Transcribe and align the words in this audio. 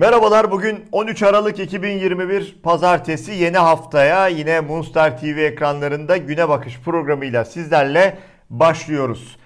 Merhabalar 0.00 0.50
bugün 0.50 0.84
13 0.92 1.22
Aralık 1.22 1.58
2021 1.58 2.56
Pazartesi 2.62 3.32
yeni 3.32 3.58
haftaya 3.58 4.28
yine 4.28 4.60
Moonstar 4.60 5.20
TV 5.20 5.24
ekranlarında 5.24 6.16
Güne 6.16 6.48
Bakış 6.48 6.80
programıyla 6.80 7.44
sizlerle 7.44 8.18
başlıyoruz. 8.50 9.36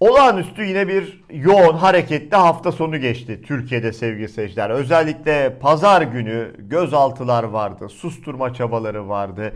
Olağanüstü 0.00 0.64
yine 0.64 0.88
bir 0.88 1.24
yoğun 1.30 1.76
hareketli 1.76 2.36
hafta 2.36 2.72
sonu 2.72 2.98
geçti 2.98 3.42
Türkiye'de 3.42 3.92
sevgili 3.92 4.28
seyirciler. 4.28 4.70
Özellikle 4.70 5.58
pazar 5.60 6.02
günü 6.02 6.54
gözaltılar 6.58 7.44
vardı, 7.44 7.88
susturma 7.88 8.54
çabaları 8.54 9.08
vardı, 9.08 9.52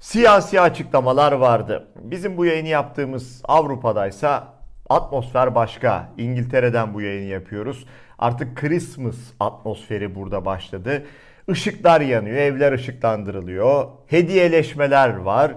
siyasi 0.00 0.60
açıklamalar 0.60 1.32
vardı. 1.32 1.88
Bizim 1.96 2.36
bu 2.36 2.44
yayını 2.44 2.68
yaptığımız 2.68 3.42
Avrupa'daysa 3.44 4.53
atmosfer 4.88 5.54
başka. 5.54 6.12
İngiltere'den 6.18 6.94
bu 6.94 7.00
yayını 7.00 7.24
yapıyoruz. 7.24 7.86
Artık 8.18 8.56
Christmas 8.56 9.16
atmosferi 9.40 10.14
burada 10.14 10.44
başladı. 10.44 11.04
Işıklar 11.48 12.00
yanıyor, 12.00 12.36
evler 12.36 12.72
ışıklandırılıyor. 12.72 13.88
Hediyeleşmeler 14.06 15.16
var. 15.16 15.54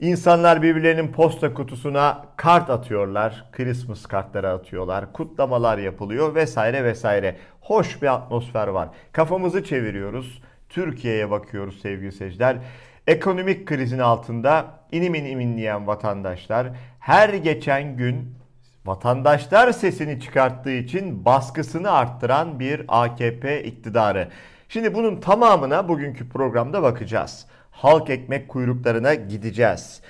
İnsanlar 0.00 0.62
birbirlerinin 0.62 1.12
posta 1.12 1.54
kutusuna 1.54 2.24
kart 2.36 2.70
atıyorlar. 2.70 3.44
Christmas 3.52 4.06
kartları 4.06 4.50
atıyorlar. 4.50 5.12
Kutlamalar 5.12 5.78
yapılıyor 5.78 6.34
vesaire 6.34 6.84
vesaire. 6.84 7.36
Hoş 7.60 8.02
bir 8.02 8.14
atmosfer 8.14 8.68
var. 8.68 8.88
Kafamızı 9.12 9.64
çeviriyoruz. 9.64 10.42
Türkiye'ye 10.68 11.30
bakıyoruz 11.30 11.80
sevgili 11.80 12.12
seyirciler. 12.12 12.56
Ekonomik 13.06 13.66
krizin 13.66 13.98
altında 13.98 14.66
inim 14.92 15.14
inim 15.14 15.40
inleyen 15.40 15.86
vatandaşlar 15.86 16.66
her 17.00 17.28
geçen 17.28 17.96
gün 17.96 18.37
vatandaşlar 18.88 19.72
sesini 19.72 20.20
çıkarttığı 20.20 20.70
için 20.72 21.24
baskısını 21.24 21.90
arttıran 21.90 22.60
bir 22.60 22.84
AKP 22.88 23.62
iktidarı. 23.62 24.28
Şimdi 24.68 24.94
bunun 24.94 25.20
tamamına 25.20 25.88
bugünkü 25.88 26.28
programda 26.28 26.82
bakacağız. 26.82 27.46
Halk 27.70 28.10
ekmek 28.10 28.48
kuyruklarına 28.48 29.14
gideceğiz. 29.14 30.00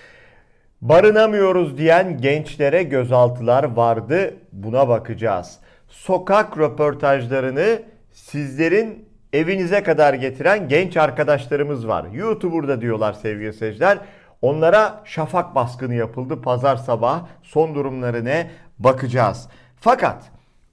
Barınamıyoruz 0.80 1.78
diyen 1.78 2.18
gençlere 2.20 2.82
gözaltılar 2.82 3.64
vardı. 3.64 4.34
Buna 4.52 4.88
bakacağız. 4.88 5.58
Sokak 5.88 6.58
röportajlarını 6.58 7.82
sizlerin 8.12 9.08
evinize 9.32 9.82
kadar 9.82 10.14
getiren 10.14 10.68
genç 10.68 10.96
arkadaşlarımız 10.96 11.88
var. 11.88 12.06
YouTuber'da 12.12 12.80
diyorlar 12.80 13.12
sevgili 13.12 13.52
seyirciler. 13.52 13.98
Onlara 14.42 15.00
şafak 15.04 15.54
baskını 15.54 15.94
yapıldı 15.94 16.42
pazar 16.42 16.76
sabah. 16.76 17.26
Son 17.42 17.74
durumları 17.74 18.24
ne? 18.24 18.50
Bakacağız. 18.78 19.48
Fakat 19.76 20.22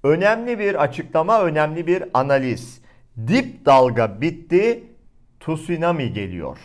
önemli 0.03 0.59
bir 0.59 0.83
açıklama, 0.83 1.41
önemli 1.41 1.87
bir 1.87 2.03
analiz. 2.13 2.81
Dip 3.27 3.65
dalga 3.65 4.21
bitti, 4.21 4.83
tsunami 5.39 6.13
geliyor. 6.13 6.57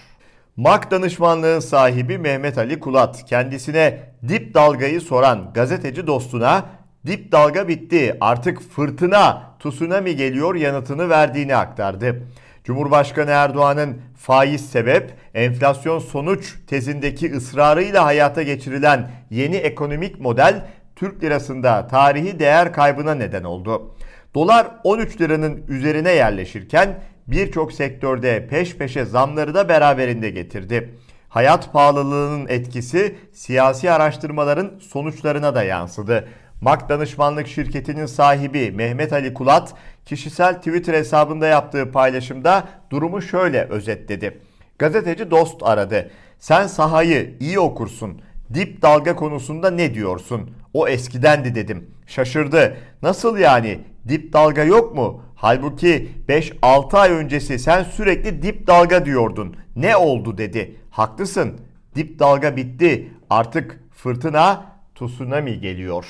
MAK 0.56 0.90
danışmanlığın 0.90 1.60
sahibi 1.60 2.18
Mehmet 2.18 2.58
Ali 2.58 2.80
Kulat 2.80 3.24
kendisine 3.24 3.98
dip 4.28 4.54
dalgayı 4.54 5.00
soran 5.00 5.50
gazeteci 5.54 6.06
dostuna 6.06 6.64
dip 7.06 7.32
dalga 7.32 7.68
bitti 7.68 8.16
artık 8.20 8.60
fırtına 8.60 9.42
tsunami 9.58 10.16
geliyor 10.16 10.54
yanıtını 10.54 11.08
verdiğini 11.08 11.56
aktardı. 11.56 12.22
Cumhurbaşkanı 12.64 13.30
Erdoğan'ın 13.30 14.02
faiz 14.16 14.70
sebep, 14.70 15.14
enflasyon 15.34 15.98
sonuç 15.98 16.54
tezindeki 16.66 17.32
ısrarıyla 17.32 18.04
hayata 18.04 18.42
geçirilen 18.42 19.10
yeni 19.30 19.56
ekonomik 19.56 20.20
model 20.20 20.66
Türk 21.00 21.22
lirasında 21.22 21.86
tarihi 21.86 22.38
değer 22.38 22.72
kaybına 22.72 23.14
neden 23.14 23.44
oldu. 23.44 23.94
Dolar 24.34 24.66
13 24.84 25.20
liranın 25.20 25.64
üzerine 25.68 26.12
yerleşirken 26.12 27.02
birçok 27.26 27.72
sektörde 27.72 28.46
peş 28.46 28.76
peşe 28.76 29.04
zamları 29.04 29.54
da 29.54 29.68
beraberinde 29.68 30.30
getirdi. 30.30 30.94
Hayat 31.28 31.72
pahalılığının 31.72 32.48
etkisi 32.48 33.16
siyasi 33.32 33.90
araştırmaların 33.90 34.70
sonuçlarına 34.80 35.54
da 35.54 35.62
yansıdı. 35.62 36.28
MAK 36.60 36.88
danışmanlık 36.88 37.48
şirketinin 37.48 38.06
sahibi 38.06 38.70
Mehmet 38.70 39.12
Ali 39.12 39.34
Kulat 39.34 39.74
kişisel 40.06 40.54
Twitter 40.54 40.94
hesabında 40.94 41.46
yaptığı 41.46 41.92
paylaşımda 41.92 42.64
durumu 42.90 43.22
şöyle 43.22 43.64
özetledi. 43.64 44.40
Gazeteci 44.78 45.30
dost 45.30 45.62
aradı. 45.62 46.10
Sen 46.38 46.66
sahayı 46.66 47.36
iyi 47.40 47.58
okursun. 47.60 48.20
Dip 48.54 48.82
dalga 48.82 49.16
konusunda 49.16 49.70
ne 49.70 49.94
diyorsun? 49.94 50.50
O 50.74 50.88
eskidendi 50.88 51.54
dedim. 51.54 51.90
Şaşırdı. 52.06 52.76
Nasıl 53.02 53.38
yani? 53.38 53.80
Dip 54.08 54.32
dalga 54.32 54.64
yok 54.64 54.94
mu? 54.94 55.22
Halbuki 55.34 56.08
5-6 56.28 56.98
ay 56.98 57.10
öncesi 57.10 57.58
sen 57.58 57.82
sürekli 57.82 58.42
dip 58.42 58.66
dalga 58.66 59.04
diyordun. 59.06 59.56
Ne 59.76 59.96
oldu 59.96 60.38
dedi. 60.38 60.76
Haklısın. 60.90 61.60
Dip 61.94 62.18
dalga 62.18 62.56
bitti. 62.56 63.08
Artık 63.30 63.80
fırtına 63.90 64.64
tsunami 64.94 65.60
geliyor. 65.60 66.06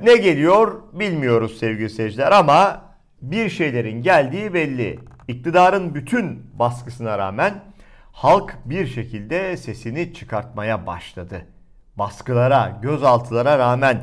Ne 0.00 0.16
geliyor 0.16 0.82
bilmiyoruz 0.92 1.58
sevgili 1.58 1.90
seyirciler 1.90 2.32
ama 2.32 2.82
bir 3.22 3.50
şeylerin 3.50 4.02
geldiği 4.02 4.54
belli. 4.54 4.98
İktidarın 5.28 5.94
bütün 5.94 6.42
baskısına 6.58 7.18
rağmen 7.18 7.54
halk 8.12 8.58
bir 8.64 8.86
şekilde 8.86 9.56
sesini 9.56 10.14
çıkartmaya 10.14 10.86
başladı. 10.86 11.46
Baskılara, 12.00 12.78
gözaltılara 12.82 13.58
rağmen 13.58 14.02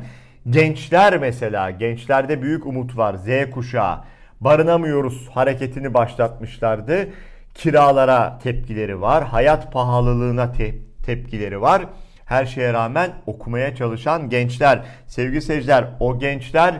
gençler 0.50 1.18
mesela, 1.18 1.70
gençlerde 1.70 2.42
büyük 2.42 2.66
umut 2.66 2.96
var. 2.96 3.14
Z 3.14 3.50
kuşağı 3.50 3.98
barınamıyoruz 4.40 5.28
hareketini 5.28 5.94
başlatmışlardı. 5.94 7.08
Kiralara 7.54 8.38
tepkileri 8.38 9.00
var, 9.00 9.24
hayat 9.24 9.72
pahalılığına 9.72 10.52
te- 10.52 10.74
tepkileri 11.06 11.60
var. 11.60 11.82
Her 12.24 12.46
şeye 12.46 12.72
rağmen 12.72 13.10
okumaya 13.26 13.76
çalışan 13.76 14.28
gençler, 14.28 14.82
sevgili 15.06 15.42
seyirciler 15.42 15.84
o 16.00 16.18
gençler 16.18 16.74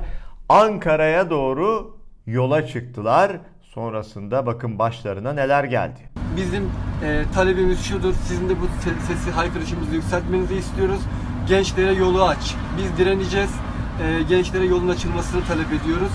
Ankara'ya 0.48 1.30
doğru 1.30 1.96
yola 2.26 2.66
çıktılar. 2.66 3.32
Sonrasında 3.62 4.46
bakın 4.46 4.78
başlarına 4.78 5.32
neler 5.32 5.64
geldi. 5.64 6.17
Bizim 6.36 6.70
e, 7.04 7.24
talebimiz 7.34 7.84
şudur. 7.84 8.14
Sizin 8.28 8.48
de 8.48 8.60
bu 8.60 8.64
se- 8.64 9.06
sesi 9.06 9.30
haykırışımızı 9.30 9.94
yükseltmenizi 9.94 10.54
istiyoruz. 10.54 11.00
Gençlere 11.48 11.92
yolu 11.92 12.22
aç. 12.24 12.54
Biz 12.78 12.98
direneceğiz. 12.98 13.50
E, 14.02 14.22
gençlere 14.22 14.64
yolun 14.64 14.88
açılmasını 14.88 15.44
talep 15.44 15.72
ediyoruz. 15.72 16.12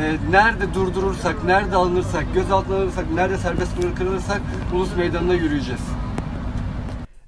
E, 0.00 0.16
nerede 0.30 0.74
durdurursak, 0.74 1.44
nerede 1.44 1.76
alınırsak, 1.76 2.24
gözaltına 2.34 2.76
alınırsak, 2.76 3.10
nerede 3.14 3.38
serbest 3.38 3.82
bırakılırsak 3.82 4.40
ulus 4.74 4.96
meydanına 4.96 5.34
yürüyeceğiz. 5.34 5.82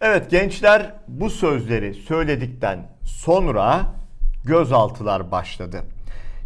Evet 0.00 0.30
gençler 0.30 0.94
bu 1.08 1.30
sözleri 1.30 1.94
söyledikten 1.94 2.78
sonra 3.04 3.80
gözaltılar 4.44 5.30
başladı. 5.30 5.82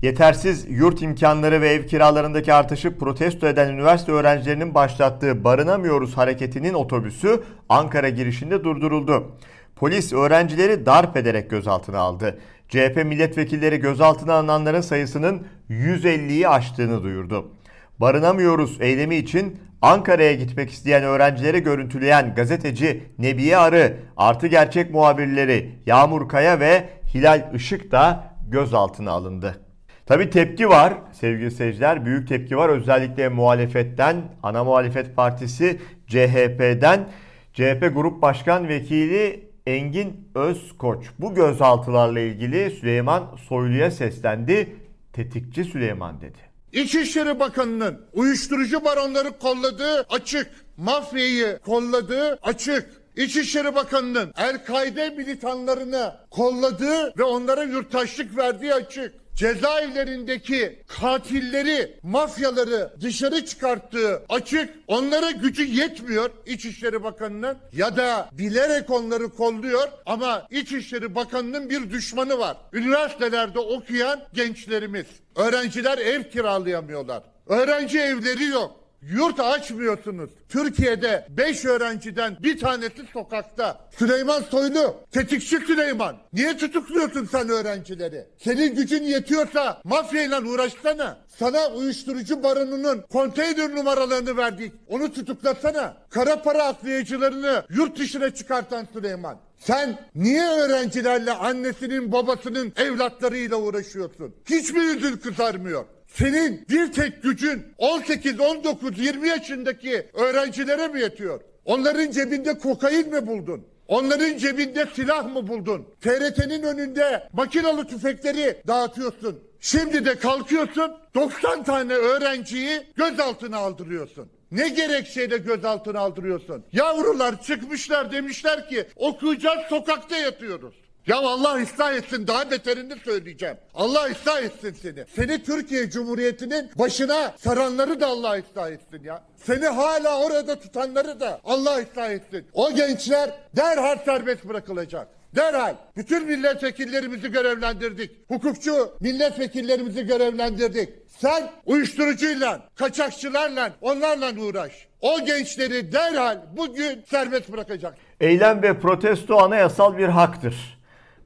Yetersiz 0.03 0.66
yurt 0.69 1.03
imkanları 1.03 1.61
ve 1.61 1.69
ev 1.69 1.87
kiralarındaki 1.87 2.53
artışı 2.53 2.99
protesto 2.99 3.47
eden 3.47 3.69
üniversite 3.69 4.12
öğrencilerinin 4.12 4.75
başlattığı 4.75 5.44
Barınamıyoruz 5.44 6.16
hareketinin 6.16 6.75
otobüsü 6.75 7.41
Ankara 7.69 8.09
girişinde 8.09 8.65
durduruldu. 8.65 9.33
Polis 9.77 10.12
öğrencileri 10.12 10.87
darp 10.87 11.16
ederek 11.16 11.50
gözaltına 11.50 11.99
aldı. 11.99 12.38
CHP 12.69 13.05
milletvekilleri 13.05 13.81
gözaltına 13.81 14.34
alınanların 14.34 14.81
sayısının 14.81 15.47
150'yi 15.71 16.49
aştığını 16.49 17.03
duyurdu. 17.03 17.50
Barınamıyoruz 17.99 18.81
eylemi 18.81 19.17
için 19.17 19.61
Ankara'ya 19.82 20.32
gitmek 20.32 20.71
isteyen 20.71 21.05
öğrencileri 21.05 21.62
görüntüleyen 21.62 22.34
gazeteci 22.34 23.03
Nebiye 23.19 23.56
Arı, 23.56 23.97
artı 24.17 24.47
gerçek 24.47 24.91
muhabirleri 24.91 25.70
Yağmur 25.87 26.29
Kaya 26.29 26.61
ve 26.61 26.88
Hilal 27.14 27.55
Işık 27.55 27.93
da 27.93 28.25
gözaltına 28.49 29.11
alındı. 29.11 29.69
Tabi 30.11 30.31
tepki 30.31 30.69
var 30.69 30.95
sevgili 31.12 31.51
seyirciler. 31.51 32.05
Büyük 32.05 32.29
tepki 32.29 32.57
var 32.57 32.69
özellikle 32.69 33.29
muhalefetten, 33.29 34.23
ana 34.43 34.65
muhalefet 34.65 35.17
partisi 35.17 35.81
CHP'den. 36.07 37.09
CHP 37.53 37.91
Grup 37.95 38.23
Başkan 38.23 38.69
Vekili 38.69 39.51
Engin 39.67 40.29
Özkoç 40.35 41.07
bu 41.19 41.35
gözaltılarla 41.35 42.21
ilgili 42.21 42.71
Süleyman 42.71 43.37
Soylu'ya 43.49 43.91
seslendi. 43.91 44.77
Tetikçi 45.12 45.65
Süleyman 45.65 46.21
dedi. 46.21 46.39
İçişleri 46.73 47.41
Bakanı'nın 47.41 48.07
uyuşturucu 48.12 48.85
baronları 48.85 49.39
kolladığı 49.39 50.07
açık. 50.11 50.51
Mafyayı 50.77 51.59
kolladığı 51.65 52.39
açık. 52.43 53.00
İçişleri 53.17 53.75
Bakanı'nın 53.75 54.33
El-Kaide 54.37 55.11
militanlarını 55.11 56.15
kolladığı 56.31 57.19
ve 57.19 57.25
onlara 57.25 57.62
yurttaşlık 57.62 58.37
verdiği 58.37 58.75
açık. 58.75 59.15
Cezaevlerindeki 59.35 60.83
katilleri, 60.89 61.99
mafyaları 62.03 62.93
dışarı 63.01 63.45
çıkarttığı 63.45 64.23
açık. 64.29 64.71
Onlara 64.87 65.31
gücü 65.31 65.65
yetmiyor 65.65 66.31
İçişleri 66.47 67.03
Bakanı'nın 67.03 67.57
ya 67.73 67.97
da 67.97 68.29
bilerek 68.33 68.91
onları 68.91 69.29
kolluyor 69.29 69.89
ama 70.07 70.47
İçişleri 70.51 71.15
Bakanı'nın 71.15 71.71
bir 71.71 71.91
düşmanı 71.91 72.39
var. 72.39 72.57
Üniversitelerde 72.73 73.59
okuyan 73.59 74.21
gençlerimiz. 74.33 75.07
Öğrenciler 75.37 75.99
ev 75.99 76.23
kiralayamıyorlar. 76.23 77.23
Öğrenci 77.47 77.99
evleri 77.99 78.45
yok. 78.45 78.80
Yurt 79.02 79.41
açmıyorsunuz. 79.41 80.31
Türkiye'de 80.49 81.26
5 81.31 81.64
öğrenciden 81.64 82.37
bir 82.43 82.58
tanesi 82.58 83.06
sokakta. 83.12 83.88
Süleyman 83.99 84.43
Soylu, 84.43 84.97
tetikçi 85.12 85.58
Süleyman. 85.58 86.17
Niye 86.32 86.56
tutukluyorsun 86.56 87.29
sen 87.32 87.49
öğrencileri? 87.49 88.26
Senin 88.38 88.75
gücün 88.75 89.02
yetiyorsa 89.02 89.81
mafyayla 89.85 90.43
uğraşsana. 90.43 91.19
Sana 91.38 91.69
uyuşturucu 91.69 92.43
baronunun 92.43 93.05
konteyner 93.12 93.75
numaralarını 93.75 94.37
verdik. 94.37 94.73
Onu 94.88 95.12
tutuklasana. 95.12 95.97
Kara 96.11 96.43
para 96.43 96.64
aklayıcılarını 96.64 97.62
yurt 97.70 97.99
dışına 97.99 98.31
çıkartan 98.35 98.87
Süleyman. 98.93 99.38
Sen 99.58 99.99
niye 100.14 100.49
öğrencilerle 100.50 101.32
annesinin 101.32 102.12
babasının 102.12 102.73
evlatlarıyla 102.76 103.56
uğraşıyorsun? 103.56 104.35
Hiç 104.44 104.73
mi 104.73 104.81
yüzün 104.81 105.17
kızarmıyor? 105.17 105.85
Senin 106.15 106.67
bir 106.71 106.93
tek 106.93 107.23
gücün 107.23 107.62
18, 107.79 108.41
19, 108.41 108.99
20 108.99 109.29
yaşındaki 109.29 110.07
öğrencilere 110.15 110.89
mi 110.89 111.01
yetiyor? 111.01 111.41
Onların 111.65 112.11
cebinde 112.11 112.59
kokain 112.59 113.11
mi 113.15 113.27
buldun? 113.27 113.67
Onların 113.89 114.39
cebinde 114.39 114.87
silah 114.95 115.35
mı 115.35 115.49
buldun? 115.49 115.89
TRT'nin 116.01 116.62
önünde 116.62 117.29
makinalı 117.33 117.87
tüfekleri 117.87 118.62
dağıtıyorsun. 118.67 119.41
Şimdi 119.61 120.05
de 120.05 120.15
kalkıyorsun 120.15 120.93
90 121.15 121.65
tane 121.65 121.95
öğrenciyi 121.95 122.83
gözaltına 122.97 123.57
aldırıyorsun. 123.57 124.29
Ne 124.51 124.69
gerekçeyle 124.69 125.39
gözaltına 125.39 126.01
aldırıyorsun? 126.01 126.65
Yavrular 126.73 127.43
çıkmışlar 127.43 128.12
demişler 128.12 128.69
ki 128.69 128.87
okuyacağız 128.97 129.61
sokakta 129.69 130.17
yatıyoruz. 130.17 130.75
Ya 131.11 131.17
Allah 131.17 131.62
ıslah 131.62 131.93
etsin 131.95 132.27
daha 132.27 132.51
beterini 132.51 132.95
söyleyeceğim. 133.05 133.57
Allah 133.75 134.05
ıslah 134.11 134.43
etsin 134.43 134.77
seni. 134.83 135.05
Seni 135.17 135.43
Türkiye 135.43 135.91
Cumhuriyeti'nin 135.91 136.71
başına 136.79 137.35
saranları 137.39 138.01
da 138.01 138.07
Allah 138.07 138.39
ıslah 138.39 138.71
etsin 138.71 139.05
ya. 139.05 139.23
Seni 139.37 139.67
hala 139.67 140.25
orada 140.25 140.61
tutanları 140.61 141.21
da 141.21 141.41
Allah 141.45 141.79
ıslah 141.79 142.11
etsin. 142.11 142.47
O 142.53 142.75
gençler 142.75 143.31
derhal 143.57 143.97
serbest 144.05 144.45
bırakılacak. 144.45 145.09
Derhal 145.37 145.75
bütün 145.97 146.27
milletvekillerimizi 146.27 147.33
görevlendirdik. 147.33 148.11
Hukukçu 148.29 148.91
milletvekillerimizi 149.01 150.07
görevlendirdik. 150.07 150.89
Sen 151.21 151.51
uyuşturucuyla, 151.67 152.69
kaçakçılarla, 152.75 153.73
onlarla 153.81 154.41
uğraş. 154.41 154.73
O 155.01 155.25
gençleri 155.25 155.93
derhal 155.93 156.39
bugün 156.57 157.05
serbest 157.11 157.53
bırakacak. 157.53 157.95
Eylem 158.21 158.62
ve 158.62 158.81
protesto 158.81 159.39
anayasal 159.39 159.99
bir 159.99 160.09
haktır. 160.09 160.80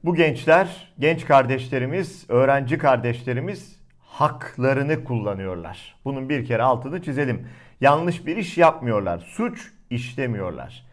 Bu 0.05 0.15
gençler, 0.15 0.93
genç 0.99 1.25
kardeşlerimiz, 1.25 2.25
öğrenci 2.29 2.77
kardeşlerimiz 2.77 3.79
haklarını 3.99 5.03
kullanıyorlar. 5.03 5.95
Bunun 6.05 6.29
bir 6.29 6.45
kere 6.45 6.63
altını 6.63 7.01
çizelim. 7.01 7.47
Yanlış 7.81 8.25
bir 8.25 8.37
iş 8.37 8.57
yapmıyorlar. 8.57 9.19
Suç 9.19 9.71
işlemiyorlar. 9.89 10.85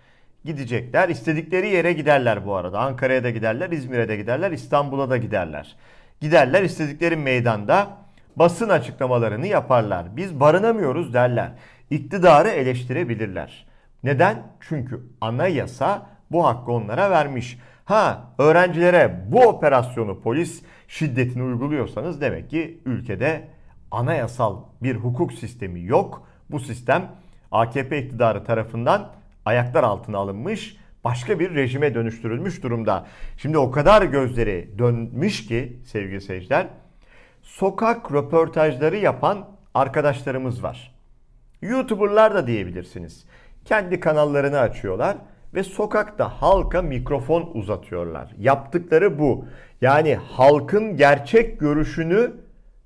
Gidecekler. 0.44 1.08
istedikleri 1.08 1.68
yere 1.68 1.92
giderler 1.92 2.46
bu 2.46 2.56
arada. 2.56 2.80
Ankara'ya 2.80 3.24
da 3.24 3.30
giderler, 3.30 3.70
İzmir'e 3.70 4.08
de 4.08 4.16
giderler, 4.16 4.50
İstanbul'a 4.50 5.10
da 5.10 5.16
giderler. 5.16 5.76
Giderler 6.20 6.62
istedikleri 6.62 7.16
meydanda 7.16 7.88
basın 8.36 8.68
açıklamalarını 8.68 9.46
yaparlar. 9.46 10.16
Biz 10.16 10.40
barınamıyoruz 10.40 11.14
derler. 11.14 11.52
İktidarı 11.90 12.48
eleştirebilirler. 12.48 13.66
Neden? 14.02 14.42
Çünkü 14.60 15.00
anayasa 15.20 16.06
bu 16.30 16.46
hakkı 16.46 16.72
onlara 16.72 17.10
vermiş. 17.10 17.58
Ha 17.84 18.34
öğrencilere 18.38 19.24
bu 19.28 19.42
operasyonu 19.42 20.20
polis 20.20 20.62
şiddetini 20.88 21.42
uyguluyorsanız 21.42 22.20
demek 22.20 22.50
ki 22.50 22.80
ülkede 22.84 23.48
anayasal 23.90 24.62
bir 24.82 24.96
hukuk 24.96 25.32
sistemi 25.32 25.84
yok. 25.84 26.26
Bu 26.50 26.60
sistem 26.60 27.10
AKP 27.52 28.02
iktidarı 28.02 28.44
tarafından 28.44 29.10
ayaklar 29.44 29.84
altına 29.84 30.18
alınmış, 30.18 30.76
başka 31.04 31.38
bir 31.38 31.54
rejime 31.54 31.94
dönüştürülmüş 31.94 32.62
durumda. 32.62 33.06
Şimdi 33.36 33.58
o 33.58 33.70
kadar 33.70 34.02
gözleri 34.02 34.78
dönmüş 34.78 35.46
ki 35.46 35.80
sevgili 35.86 36.20
seyirciler, 36.20 36.66
sokak 37.42 38.12
röportajları 38.12 38.96
yapan 38.96 39.48
arkadaşlarımız 39.74 40.62
var. 40.62 40.94
YouTuber'lar 41.62 42.34
da 42.34 42.46
diyebilirsiniz. 42.46 43.24
Kendi 43.64 44.00
kanallarını 44.00 44.58
açıyorlar 44.58 45.16
ve 45.54 45.62
sokakta 45.62 46.28
halka 46.28 46.82
mikrofon 46.82 47.50
uzatıyorlar. 47.54 48.34
Yaptıkları 48.38 49.18
bu. 49.18 49.44
Yani 49.80 50.14
halkın 50.14 50.96
gerçek 50.96 51.60
görüşünü 51.60 52.32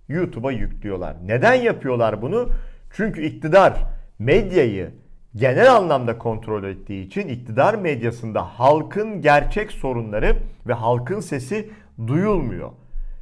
YouTube'a 0.09 0.53
yüklüyorlar. 0.53 1.17
Neden 1.25 1.55
yapıyorlar 1.55 2.23
bunu? 2.23 2.49
Çünkü 2.91 3.23
iktidar 3.23 3.83
medyayı 4.19 4.91
genel 5.37 5.75
anlamda 5.75 6.19
kontrol 6.19 6.65
ettiği 6.65 7.07
için 7.07 7.29
iktidar 7.29 7.75
medyasında 7.75 8.43
halkın 8.43 9.23
gerçek 9.23 9.73
sorunları 9.73 10.37
ve 10.67 10.73
halkın 10.73 11.21
sesi 11.21 11.71
duyulmuyor. 12.07 12.71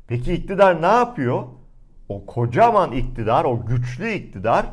Peki 0.08 0.34
iktidar 0.34 0.82
ne 0.82 0.86
yapıyor? 0.86 1.42
O 2.08 2.26
kocaman 2.26 2.92
iktidar, 2.92 3.44
o 3.44 3.66
güçlü 3.66 4.10
iktidar 4.10 4.66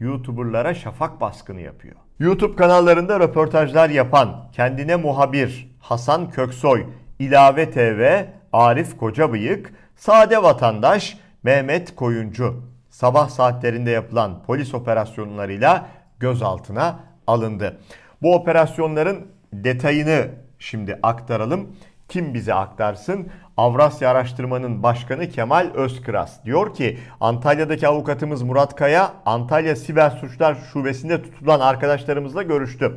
YouTuber'lara 0.00 0.74
şafak 0.74 1.20
baskını 1.20 1.60
yapıyor. 1.60 1.96
YouTube 2.18 2.56
kanallarında 2.56 3.20
röportajlar 3.20 3.90
yapan 3.90 4.44
kendine 4.52 4.96
muhabir 4.96 5.70
Hasan 5.80 6.30
Köksoy, 6.30 6.86
İlave 7.18 7.70
TV, 7.70 8.24
Arif 8.52 8.98
Kocabıyık, 8.98 9.72
Sade 9.96 10.42
Vatandaş, 10.42 11.18
Mehmet 11.42 11.96
Koyuncu 11.96 12.62
sabah 12.90 13.28
saatlerinde 13.28 13.90
yapılan 13.90 14.42
polis 14.46 14.74
operasyonlarıyla 14.74 15.86
gözaltına 16.18 16.98
alındı. 17.26 17.80
Bu 18.22 18.34
operasyonların 18.34 19.26
detayını 19.52 20.26
şimdi 20.58 20.98
aktaralım. 21.02 21.76
Kim 22.08 22.34
bize 22.34 22.54
aktarsın? 22.54 23.28
Avrasya 23.56 24.10
Araştırma'nın 24.10 24.82
başkanı 24.82 25.28
Kemal 25.28 25.70
Özkıras 25.74 26.44
diyor 26.44 26.74
ki 26.74 26.98
Antalya'daki 27.20 27.88
avukatımız 27.88 28.42
Murat 28.42 28.76
Kaya 28.76 29.12
Antalya 29.26 29.76
Siber 29.76 30.10
Suçlar 30.10 30.56
Şubesi'nde 30.72 31.22
tutulan 31.22 31.60
arkadaşlarımızla 31.60 32.42
görüştü. 32.42 32.92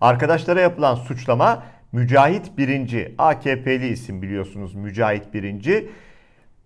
Arkadaşlara 0.00 0.60
yapılan 0.60 0.94
suçlama 0.94 1.62
Mücahit 1.92 2.58
Birinci 2.58 3.14
AKP'li 3.18 3.88
isim 3.88 4.22
biliyorsunuz 4.22 4.74
Mücahit 4.74 5.34
Birinci. 5.34 5.90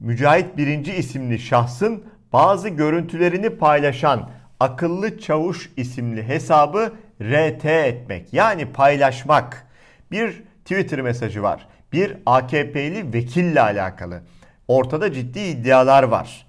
Mücahit 0.00 0.56
Birinci 0.56 0.94
isimli 0.94 1.38
şahsın 1.38 2.04
bazı 2.32 2.68
görüntülerini 2.68 3.50
paylaşan 3.50 4.30
akıllı 4.60 5.18
çavuş 5.18 5.70
isimli 5.76 6.28
hesabı 6.28 6.92
RT 7.22 7.64
etmek 7.64 8.32
yani 8.32 8.66
paylaşmak. 8.66 9.66
Bir 10.10 10.42
Twitter 10.64 11.00
mesajı 11.00 11.42
var 11.42 11.66
bir 11.94 12.16
AKP'li 12.26 13.12
vekille 13.12 13.60
alakalı. 13.60 14.22
Ortada 14.68 15.12
ciddi 15.12 15.40
iddialar 15.40 16.02
var. 16.02 16.46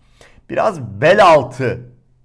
Biraz 0.49 0.81
bel 0.81 1.25
altı 1.25 1.79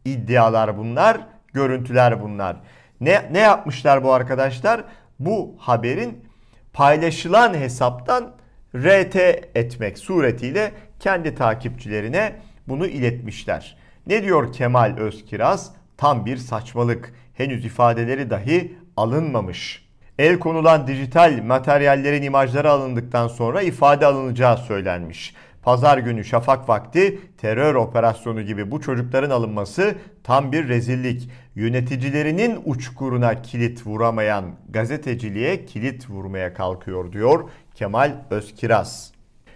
iddialar 0.04 0.78
bunlar, 0.78 1.20
görüntüler 1.52 2.22
bunlar. 2.22 2.56
Ne, 3.00 3.28
ne 3.32 3.38
yapmışlar 3.38 4.04
bu 4.04 4.12
arkadaşlar? 4.12 4.84
Bu 5.18 5.56
haberin 5.58 6.24
paylaşılan 6.72 7.54
hesaptan 7.54 8.32
RT 8.76 9.16
etmek 9.54 9.98
suretiyle 9.98 10.72
kendi 11.00 11.34
takipçilerine 11.34 12.32
bunu 12.68 12.86
iletmişler. 12.86 13.76
Ne 14.06 14.22
diyor 14.22 14.52
Kemal 14.52 14.96
Özkiraz? 14.96 15.72
Tam 15.96 16.26
bir 16.26 16.36
saçmalık. 16.36 17.14
Henüz 17.34 17.64
ifadeleri 17.64 18.30
dahi 18.30 18.76
alınmamış. 18.96 19.89
El 20.20 20.38
konulan 20.38 20.86
dijital 20.86 21.42
materyallerin 21.46 22.22
imajları 22.22 22.70
alındıktan 22.70 23.28
sonra 23.28 23.62
ifade 23.62 24.06
alınacağı 24.06 24.58
söylenmiş. 24.58 25.34
Pazar 25.62 25.98
günü 25.98 26.24
şafak 26.24 26.68
vakti 26.68 27.18
terör 27.38 27.74
operasyonu 27.74 28.42
gibi 28.42 28.70
bu 28.70 28.80
çocukların 28.80 29.30
alınması 29.30 29.94
tam 30.24 30.52
bir 30.52 30.68
rezillik. 30.68 31.30
Yöneticilerinin 31.54 32.58
uçkuruna 32.64 33.42
kilit 33.42 33.86
vuramayan 33.86 34.44
gazeteciliğe 34.70 35.66
kilit 35.66 36.10
vurmaya 36.10 36.54
kalkıyor 36.54 37.12
diyor 37.12 37.48
Kemal 37.74 38.12
Özkiraz. 38.30 39.12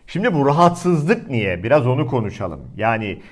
Şimdi 0.06 0.34
bu 0.34 0.46
rahatsızlık 0.46 1.30
niye? 1.30 1.62
Biraz 1.62 1.86
onu 1.86 2.06
konuşalım. 2.06 2.60
Yani 2.76 3.22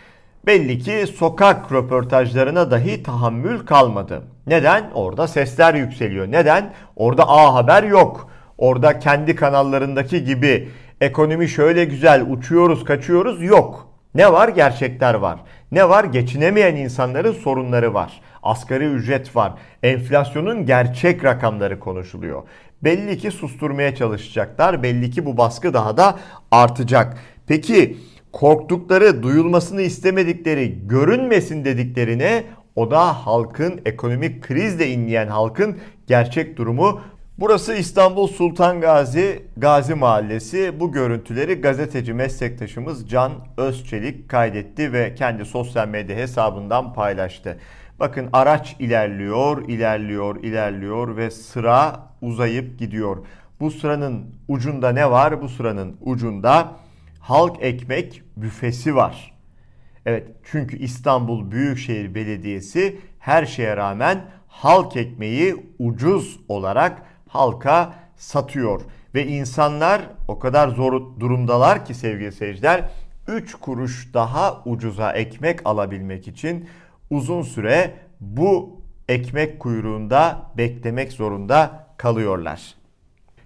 belli 0.46 0.78
ki 0.78 1.04
sokak 1.18 1.72
röportajlarına 1.72 2.70
dahi 2.70 3.02
tahammül 3.02 3.66
kalmadı. 3.66 4.22
Neden? 4.46 4.90
Orada 4.94 5.28
sesler 5.28 5.74
yükseliyor. 5.74 6.30
Neden? 6.30 6.72
Orada 6.96 7.28
A 7.28 7.54
Haber 7.54 7.82
yok. 7.82 8.30
Orada 8.58 8.98
kendi 8.98 9.36
kanallarındaki 9.36 10.24
gibi 10.24 10.68
ekonomi 11.00 11.48
şöyle 11.48 11.84
güzel 11.84 12.26
uçuyoruz 12.30 12.84
kaçıyoruz 12.84 13.42
yok. 13.42 13.88
Ne 14.14 14.32
var? 14.32 14.48
Gerçekler 14.48 15.14
var. 15.14 15.38
Ne 15.72 15.88
var? 15.88 16.04
Geçinemeyen 16.04 16.76
insanların 16.76 17.32
sorunları 17.32 17.94
var. 17.94 18.20
Asgari 18.42 18.84
ücret 18.84 19.36
var. 19.36 19.52
Enflasyonun 19.82 20.66
gerçek 20.66 21.24
rakamları 21.24 21.80
konuşuluyor. 21.80 22.42
Belli 22.84 23.18
ki 23.18 23.30
susturmaya 23.30 23.94
çalışacaklar. 23.94 24.82
Belli 24.82 25.10
ki 25.10 25.26
bu 25.26 25.36
baskı 25.36 25.74
daha 25.74 25.96
da 25.96 26.18
artacak. 26.50 27.16
Peki 27.46 27.96
korktukları, 28.32 29.22
duyulmasını 29.22 29.82
istemedikleri, 29.82 30.88
görünmesin 30.88 31.64
dediklerine 31.64 32.44
o 32.76 32.90
da 32.90 33.26
halkın 33.26 33.80
ekonomik 33.84 34.42
krizle 34.42 34.88
inleyen 34.88 35.26
halkın 35.26 35.76
gerçek 36.06 36.56
durumu. 36.56 37.00
Burası 37.38 37.74
İstanbul 37.74 38.26
Sultan 38.26 38.80
Gazi 38.80 39.42
Gazi 39.56 39.94
Mahallesi. 39.94 40.80
Bu 40.80 40.92
görüntüleri 40.92 41.54
gazeteci 41.54 42.14
meslektaşımız 42.14 43.08
Can 43.08 43.32
Özçelik 43.56 44.28
kaydetti 44.28 44.92
ve 44.92 45.14
kendi 45.14 45.44
sosyal 45.44 45.88
medya 45.88 46.16
hesabından 46.16 46.92
paylaştı. 46.94 47.58
Bakın 48.00 48.28
araç 48.32 48.76
ilerliyor, 48.78 49.68
ilerliyor, 49.68 50.42
ilerliyor 50.42 51.16
ve 51.16 51.30
sıra 51.30 52.00
uzayıp 52.20 52.78
gidiyor. 52.78 53.16
Bu 53.60 53.70
sıranın 53.70 54.26
ucunda 54.48 54.92
ne 54.92 55.10
var? 55.10 55.42
Bu 55.42 55.48
sıranın 55.48 55.96
ucunda 56.00 56.72
halk 57.22 57.56
ekmek 57.60 58.22
büfesi 58.36 58.96
var. 58.96 59.34
Evet 60.06 60.28
çünkü 60.44 60.78
İstanbul 60.78 61.50
Büyükşehir 61.50 62.14
Belediyesi 62.14 63.00
her 63.18 63.46
şeye 63.46 63.76
rağmen 63.76 64.24
halk 64.48 64.96
ekmeği 64.96 65.56
ucuz 65.78 66.40
olarak 66.48 67.02
halka 67.28 67.94
satıyor. 68.16 68.82
Ve 69.14 69.26
insanlar 69.26 70.02
o 70.28 70.38
kadar 70.38 70.68
zor 70.68 71.20
durumdalar 71.20 71.84
ki 71.84 71.94
sevgili 71.94 72.32
seyirciler 72.32 72.90
3 73.28 73.54
kuruş 73.54 74.14
daha 74.14 74.62
ucuza 74.64 75.12
ekmek 75.12 75.60
alabilmek 75.64 76.28
için 76.28 76.68
uzun 77.10 77.42
süre 77.42 77.94
bu 78.20 78.80
ekmek 79.08 79.60
kuyruğunda 79.60 80.50
beklemek 80.56 81.12
zorunda 81.12 81.86
kalıyorlar. 81.96 82.74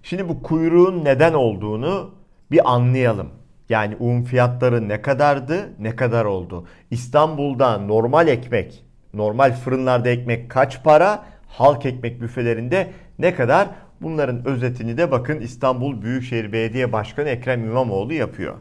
Şimdi 0.02 0.28
bu 0.28 0.42
kuyruğun 0.42 1.04
neden 1.04 1.34
olduğunu 1.34 2.14
bir 2.50 2.72
anlayalım. 2.72 3.30
Yani 3.68 3.96
un 4.00 4.22
fiyatları 4.22 4.88
ne 4.88 5.02
kadardı, 5.02 5.70
ne 5.78 5.96
kadar 5.96 6.24
oldu? 6.24 6.66
İstanbul'da 6.90 7.78
normal 7.78 8.28
ekmek, 8.28 8.84
normal 9.14 9.52
fırınlarda 9.52 10.08
ekmek 10.08 10.50
kaç 10.50 10.82
para? 10.84 11.24
Halk 11.48 11.86
ekmek 11.86 12.20
büfelerinde 12.20 12.90
ne 13.18 13.34
kadar? 13.34 13.68
Bunların 14.00 14.46
özetini 14.46 14.98
de 14.98 15.10
bakın 15.10 15.40
İstanbul 15.40 16.02
Büyükşehir 16.02 16.52
Belediye 16.52 16.92
Başkanı 16.92 17.28
Ekrem 17.28 17.64
İmamoğlu 17.64 18.12
yapıyor. 18.12 18.54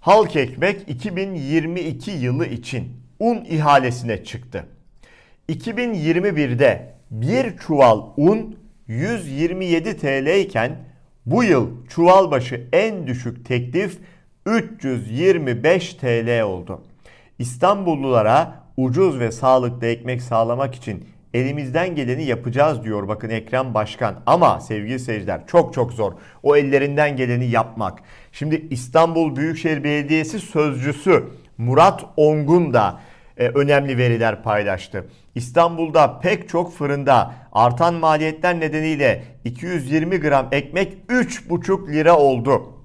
Halk 0.00 0.36
ekmek 0.36 0.88
2022 0.88 2.10
yılı 2.10 2.46
için 2.46 2.84
un 3.18 3.44
ihalesine 3.50 4.24
çıktı. 4.24 4.66
2021'de 5.48 6.94
bir 7.10 7.56
çuval 7.56 8.02
un 8.16 8.56
127 8.86 9.96
TL 9.96 10.40
iken 10.40 10.76
bu 11.26 11.44
yıl 11.44 11.86
çuval 11.86 12.30
başı 12.30 12.68
en 12.72 13.06
düşük 13.06 13.46
teklif 13.46 13.98
325 14.50 15.94
TL 15.94 16.42
oldu. 16.42 16.80
İstanbullulara 17.38 18.54
ucuz 18.76 19.20
ve 19.20 19.32
sağlıklı 19.32 19.86
ekmek 19.86 20.22
sağlamak 20.22 20.74
için 20.74 21.04
elimizden 21.34 21.94
geleni 21.94 22.24
yapacağız 22.24 22.84
diyor 22.84 23.08
bakın 23.08 23.30
Ekrem 23.30 23.74
Başkan. 23.74 24.14
Ama 24.26 24.60
sevgili 24.60 24.98
seyirciler 24.98 25.46
çok 25.46 25.74
çok 25.74 25.92
zor 25.92 26.12
o 26.42 26.56
ellerinden 26.56 27.16
geleni 27.16 27.46
yapmak. 27.46 27.98
Şimdi 28.32 28.66
İstanbul 28.70 29.36
Büyükşehir 29.36 29.84
Belediyesi 29.84 30.38
sözcüsü 30.38 31.24
Murat 31.58 32.04
Ongun 32.16 32.74
da 32.74 33.00
e, 33.36 33.48
önemli 33.48 33.98
veriler 33.98 34.42
paylaştı. 34.42 35.06
İstanbul'da 35.34 36.20
pek 36.20 36.48
çok 36.48 36.74
fırında 36.74 37.34
artan 37.52 37.94
maliyetler 37.94 38.60
nedeniyle 38.60 39.24
220 39.44 40.20
gram 40.20 40.48
ekmek 40.52 40.96
3,5 41.08 41.92
lira 41.92 42.18
oldu. 42.18 42.79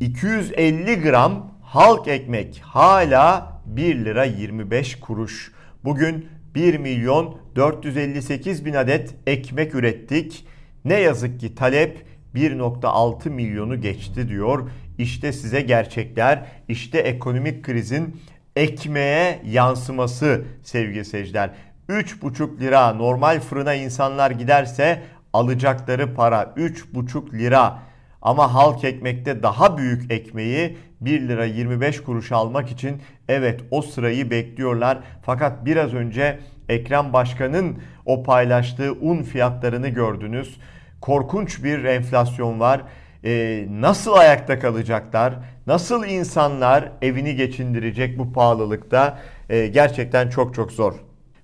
250 0.00 1.00
gram 1.00 1.54
halk 1.62 2.08
ekmek 2.08 2.60
hala 2.64 3.52
1 3.66 4.04
lira 4.04 4.24
25 4.24 5.00
kuruş. 5.00 5.52
Bugün 5.84 6.28
1 6.54 6.78
milyon 6.78 7.36
458 7.56 8.64
bin 8.64 8.74
adet 8.74 9.14
ekmek 9.26 9.74
ürettik. 9.74 10.46
Ne 10.84 10.94
yazık 10.94 11.40
ki 11.40 11.54
talep 11.54 12.06
1.6 12.34 13.30
milyonu 13.30 13.80
geçti 13.80 14.28
diyor. 14.28 14.70
İşte 14.98 15.32
size 15.32 15.60
gerçekler, 15.60 16.46
işte 16.68 16.98
ekonomik 16.98 17.64
krizin 17.64 18.16
ekmeğe 18.56 19.40
yansıması 19.44 20.44
sevgili 20.62 21.04
seyirciler. 21.04 21.50
3,5 21.88 22.60
lira 22.60 22.92
normal 22.92 23.40
fırına 23.40 23.74
insanlar 23.74 24.30
giderse 24.30 25.02
alacakları 25.32 26.14
para 26.14 26.42
3,5 26.42 27.38
lira. 27.38 27.87
Ama 28.22 28.54
halk 28.54 28.84
ekmekte 28.84 29.42
daha 29.42 29.78
büyük 29.78 30.12
ekmeği 30.12 30.76
1 31.00 31.28
lira 31.28 31.44
25 31.44 32.02
kuruş 32.02 32.32
almak 32.32 32.70
için 32.70 33.02
evet 33.28 33.60
o 33.70 33.82
sırayı 33.82 34.30
bekliyorlar. 34.30 34.98
Fakat 35.22 35.64
biraz 35.64 35.94
önce 35.94 36.38
Ekrem 36.68 37.12
Başkan'ın 37.12 37.78
o 38.06 38.22
paylaştığı 38.22 38.92
un 38.92 39.22
fiyatlarını 39.22 39.88
gördünüz. 39.88 40.60
Korkunç 41.00 41.64
bir 41.64 41.84
enflasyon 41.84 42.60
var. 42.60 42.82
Ee, 43.24 43.66
nasıl 43.70 44.12
ayakta 44.12 44.58
kalacaklar? 44.58 45.34
Nasıl 45.66 46.04
insanlar 46.06 46.92
evini 47.02 47.36
geçindirecek 47.36 48.18
bu 48.18 48.32
pahalılıkta? 48.32 49.18
Ee, 49.48 49.66
gerçekten 49.66 50.28
çok 50.28 50.54
çok 50.54 50.72
zor. 50.72 50.94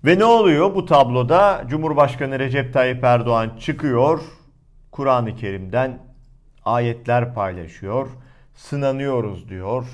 Ve 0.04 0.19
ne 0.19 0.25
oluyor 0.25 0.75
bu 0.75 0.87
tabloda? 0.87 1.64
Cumhurbaşkanı 1.69 2.38
Recep 2.38 2.73
Tayyip 2.73 3.04
Erdoğan 3.04 3.50
çıkıyor. 3.61 4.21
Kur'an-ı 4.90 5.37
Kerim'den 5.37 5.99
ayetler 6.64 7.35
paylaşıyor. 7.35 8.09
Sınanıyoruz 8.54 9.49
diyor. 9.49 9.87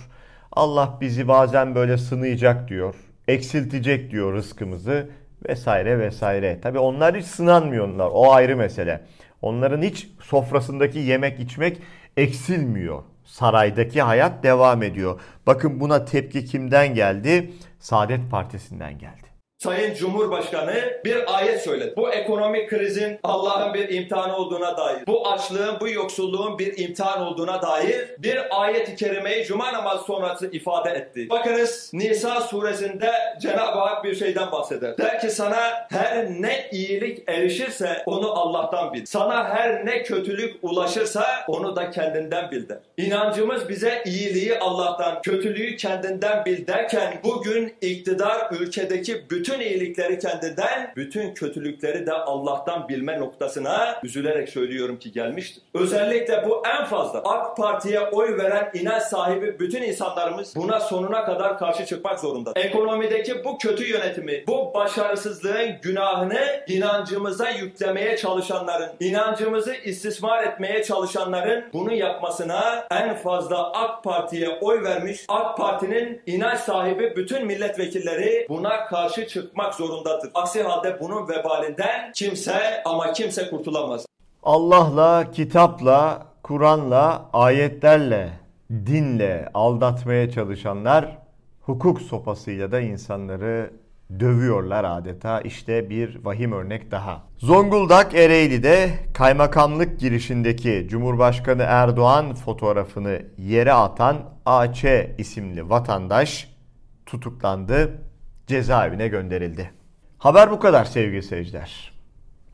Allah 0.52 0.98
bizi 1.00 1.28
bazen 1.28 1.74
böyle 1.74 1.98
sınayacak 1.98 2.68
diyor. 2.68 2.94
Eksiltecek 3.28 4.10
diyor 4.10 4.32
rızkımızı 4.32 5.10
vesaire 5.48 5.98
vesaire. 5.98 6.60
Tabi 6.60 6.78
onlar 6.78 7.16
hiç 7.16 7.26
sınanmıyorlar. 7.26 8.10
O 8.12 8.32
ayrı 8.32 8.56
mesele. 8.56 9.00
Onların 9.42 9.82
hiç 9.82 10.08
sofrasındaki 10.20 10.98
yemek 10.98 11.40
içmek 11.40 11.78
eksilmiyor. 12.16 13.02
Saraydaki 13.24 14.02
hayat 14.02 14.42
devam 14.42 14.82
ediyor. 14.82 15.20
Bakın 15.46 15.80
buna 15.80 16.04
tepki 16.04 16.44
kimden 16.44 16.94
geldi? 16.94 17.52
Saadet 17.78 18.30
Partisi'nden 18.30 18.98
geldi. 18.98 19.29
Sayın 19.62 19.94
Cumhurbaşkanı 19.94 20.74
bir 21.04 21.36
ayet 21.36 21.62
söyledi. 21.62 21.94
Bu 21.96 22.10
ekonomik 22.10 22.70
krizin 22.70 23.18
Allah'ın 23.22 23.74
bir 23.74 23.88
imtihanı 23.88 24.36
olduğuna 24.36 24.76
dair, 24.76 25.06
bu 25.06 25.28
açlığın, 25.28 25.80
bu 25.80 25.88
yoksulluğun 25.88 26.58
bir 26.58 26.78
imtihan 26.78 27.22
olduğuna 27.22 27.62
dair 27.62 28.14
bir 28.18 28.62
ayet-i 28.62 28.96
kerimeyi 28.96 29.44
cuma 29.44 29.72
namazı 29.72 30.04
sonrası 30.04 30.50
ifade 30.52 30.90
etti. 30.90 31.30
Bakınız 31.30 31.90
Nisa 31.92 32.40
suresinde 32.40 33.12
Cenab-ı 33.40 33.78
Hak 33.78 34.04
bir 34.04 34.14
şeyden 34.14 34.52
bahseder. 34.52 34.98
Der 34.98 35.20
ki 35.20 35.30
sana 35.30 35.86
her 35.90 36.30
ne 36.30 36.68
iyilik 36.72 37.28
erişirse 37.28 38.02
onu 38.06 38.32
Allah'tan 38.32 38.92
bil. 38.92 39.06
Sana 39.06 39.48
her 39.48 39.86
ne 39.86 40.02
kötülük 40.02 40.56
ulaşırsa 40.62 41.26
onu 41.48 41.76
da 41.76 41.90
kendinden 41.90 42.50
bil 42.50 42.68
der. 42.68 42.78
İnancımız 42.96 43.68
bize 43.68 44.02
iyiliği 44.06 44.58
Allah'tan, 44.58 45.22
kötülüğü 45.22 45.76
kendinden 45.76 46.44
bil 46.44 46.66
derken 46.66 47.20
bugün 47.24 47.74
iktidar 47.80 48.48
ülkedeki 48.50 49.30
bütün 49.30 49.49
bütün 49.50 49.60
iyilikleri 49.60 50.18
kendinden, 50.18 50.92
bütün 50.96 51.34
kötülükleri 51.34 52.06
de 52.06 52.12
Allah'tan 52.12 52.88
bilme 52.88 53.20
noktasına 53.20 54.00
üzülerek 54.02 54.48
söylüyorum 54.48 54.98
ki 54.98 55.12
gelmiştir. 55.12 55.62
Özellikle 55.74 56.44
bu 56.48 56.62
en 56.66 56.84
fazla 56.84 57.18
AK 57.18 57.56
Parti'ye 57.56 58.00
oy 58.00 58.38
veren 58.38 58.70
inanç 58.74 59.02
sahibi 59.02 59.58
bütün 59.58 59.82
insanlarımız 59.82 60.56
buna 60.56 60.80
sonuna 60.80 61.24
kadar 61.24 61.58
karşı 61.58 61.86
çıkmak 61.86 62.20
zorunda. 62.20 62.52
Ekonomideki 62.56 63.44
bu 63.44 63.58
kötü 63.58 63.84
yönetimi, 63.84 64.44
bu 64.46 64.74
başarısızlığın 64.74 65.76
günahını 65.82 66.64
inancımıza 66.68 67.50
yüklemeye 67.50 68.16
çalışanların, 68.16 68.90
inancımızı 69.00 69.74
istismar 69.74 70.44
etmeye 70.44 70.82
çalışanların 70.84 71.64
bunu 71.72 71.92
yapmasına 71.92 72.86
en 72.90 73.14
fazla 73.16 73.72
AK 73.72 74.04
Parti'ye 74.04 74.48
oy 74.60 74.82
vermiş, 74.82 75.24
AK 75.28 75.56
Parti'nin 75.56 76.22
inanç 76.26 76.58
sahibi 76.58 77.16
bütün 77.16 77.46
milletvekilleri 77.46 78.46
buna 78.48 78.86
karşı 78.86 79.26
çık 79.28 79.39
çıkmak 79.42 79.74
zorundadır. 79.74 80.30
Aksi 80.34 80.62
halde 80.62 81.00
bunun 81.00 81.28
vebalinden 81.28 82.12
kimse 82.14 82.82
ama 82.84 83.12
kimse 83.12 83.50
kurtulamaz. 83.50 84.06
Allah'la, 84.42 85.30
kitapla, 85.30 86.26
Kur'an'la, 86.42 87.30
ayetlerle, 87.32 88.30
dinle 88.70 89.48
aldatmaya 89.54 90.30
çalışanlar 90.30 91.18
hukuk 91.60 92.00
sopasıyla 92.00 92.72
da 92.72 92.80
insanları 92.80 93.70
dövüyorlar 94.20 94.84
adeta. 94.84 95.40
İşte 95.40 95.90
bir 95.90 96.24
vahim 96.24 96.52
örnek 96.52 96.90
daha. 96.90 97.22
Zonguldak 97.38 98.14
Ereğli'de 98.14 98.90
kaymakamlık 99.14 100.00
girişindeki 100.00 100.86
Cumhurbaşkanı 100.90 101.62
Erdoğan 101.62 102.34
fotoğrafını 102.34 103.22
yere 103.38 103.72
atan 103.72 104.16
AÇ 104.46 104.84
isimli 105.18 105.70
vatandaş 105.70 106.50
tutuklandı 107.06 108.09
cezaevine 108.50 109.08
gönderildi. 109.08 109.70
Haber 110.18 110.50
bu 110.50 110.60
kadar 110.60 110.84
sevgili 110.84 111.22
seyirciler. 111.22 111.92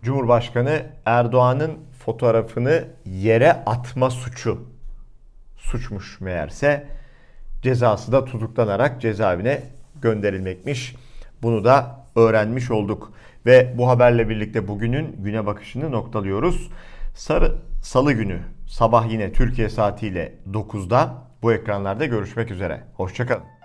Cumhurbaşkanı 0.03 0.83
Erdoğan'ın 1.05 1.79
fotoğrafını 2.05 2.85
yere 3.05 3.53
atma 3.53 4.11
suçu 4.11 4.71
suçmuş 5.57 6.21
meğerse 6.21 6.87
cezası 7.63 8.13
da 8.13 8.25
tutuklanarak 8.25 9.01
cezaevine 9.01 9.63
gönderilmekmiş. 10.03 10.97
Bunu 11.43 11.65
da 11.65 12.07
öğrenmiş 12.17 12.71
olduk. 12.71 13.13
Ve 13.47 13.75
bu 13.79 13.89
haberle 13.89 14.29
birlikte 14.29 14.69
bugünün 14.69 15.17
güne 15.19 15.47
bakışını 15.47 15.93
noktalıyoruz. 15.93 16.71
Sarı, 17.15 17.55
Salı 17.83 18.13
günü 18.13 18.41
sabah 18.67 19.11
yine 19.11 19.33
Türkiye 19.33 19.69
saatiyle 19.69 20.35
9'da 20.51 21.15
bu 21.43 21.53
ekranlarda 21.53 22.07
görüşmek 22.07 22.51
üzere. 22.51 22.85
Hoşçakalın. 22.95 23.56